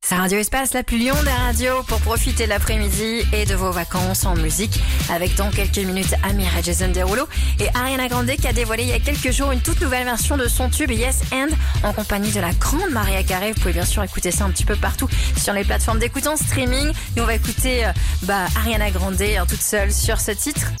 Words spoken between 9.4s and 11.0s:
une toute nouvelle version de son tube